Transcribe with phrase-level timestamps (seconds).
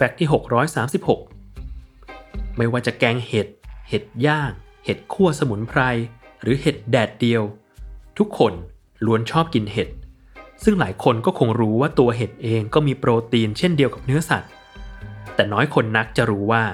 [0.00, 0.28] แฟกต์ที่
[1.42, 3.48] 636 ไม่ว่าจะแกงเห็ด
[3.88, 4.52] เห็ดย่าง
[4.84, 5.80] เห็ดคั่วสมุนไพร
[6.42, 7.42] หรือเห็ดแดดเดียว
[8.18, 8.52] ทุกคน
[9.04, 9.88] ล้วนชอบกินเห็ด
[10.64, 14.50] ซึ่งหลายคนก็คงรู้ว่าตัวเห็ดเองก็มีโปรตีนเช่นเดียวกับเนื้อสัตว์
[15.34, 16.64] แต่น้อยคนนักจะรู้ว่า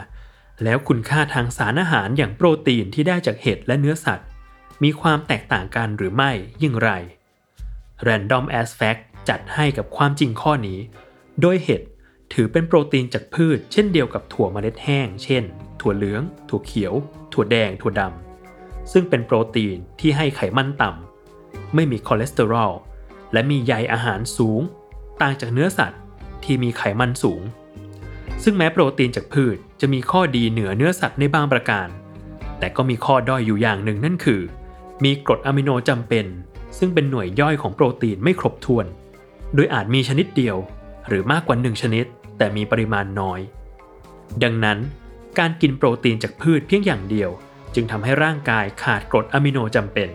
[0.64, 4.26] แล้วคุณค่าทางสารอาหารอย่างโปรตีนที่ได้จากเห็ดและเนื้อสัตว์
[4.82, 6.30] มีความแตกต่างกันหรือไม่
[6.62, 6.90] ยิ่งไร
[8.06, 10.78] Random As Fact จัดให้กับความจริงข้อนี้
[11.40, 11.82] โดยเห็ด
[12.34, 15.44] ถือเป็นโปรตีนจากพืช เช่นเดียวกับถั่วเมล็ดแห้ง เช่น
[15.80, 16.94] ถั่วเหลือง ถั่วเขียว
[17.32, 22.72] ถั่วแดง ถั่วดำ ซึ่งเป็นโปรตีนที่ให้ไขมันต่ำ ไม่มีคอเลสเตอรอล
[23.32, 24.60] และมีใยอาหารสูง
[25.20, 26.00] ต่างจากเนื้อสัตว์
[26.44, 27.42] ที่มีไขมันสูง
[28.42, 31.88] ซึ่งแม้โปรตีนจากพืชจะมีข้อดีเหนือเนื้อสัตว์ในบางประการ
[32.58, 34.40] แต่ก็มีข้อด้อยอยู่อย่างหนึ่งนั่นคือ
[35.04, 36.26] มีกรดอะมิโนจำเป็น
[36.78, 38.86] ซึ่งเป็นหน่วยย่อยของโปรตีนไม่ครบถ้วน
[39.54, 40.56] โดยอาจมีชนิดเดียว
[41.08, 42.06] หรือมากกว่าหนึ่งชนิด
[42.38, 43.40] แต่มีปริมาณน้อย
[44.42, 44.78] ดังนั้น
[45.38, 47.30] การกินโปรตีนจากพืชเพียงอย่างเดียว
[47.74, 50.08] จึงทำให้ร่างกายขาดกรดอะมิโนจำเป็น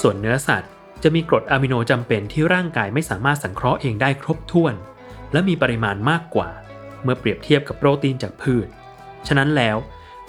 [0.00, 0.70] ส่วนเนื้อสัตว์
[1.02, 4.74] จะมีกรดอะมิโนจำเป็นที่ร่างกายไม่สามารถสังเคราะห์เองได้ครบถ้วน
[5.32, 6.50] และมีปริมาณมากกว่า
[7.02, 8.68] เมื่อเปรียบเทียบกับโปรตีนจากพืช
[9.26, 9.76] ฉะนั้นแล้ว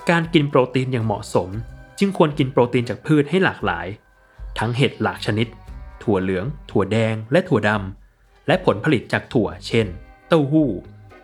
[0.09, 1.50] การกินโปรตีนอย่างเหมาะสม
[2.00, 3.88] จึงควรกินโปรตีนจากพืชให้หลากหลาย
[4.59, 5.47] ทั้งเห็ดหลากชนิด
[6.03, 9.88] ถั่วเหลือง ถั่วแดง และถั่วดำและผลผลิตจากถั่ว เช่น
[10.33, 10.69] ต้าหู้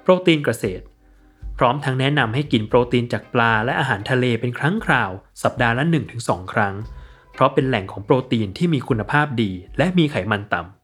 [0.03, 0.83] โปรตีนเกษตร
[1.57, 5.11] พร้อมทั้งแนะนำให้กินโปรตีนจากปลาและอาหารทะเลเป็นครั้งคราว
[5.43, 5.83] สัปดาห์ละ
[6.19, 6.75] 1-2 ครั้ง
[7.33, 10.78] เพราะเป็นแหล่งของโปรตีนที่มีคุณภาพดี และมีไขมันต่ำ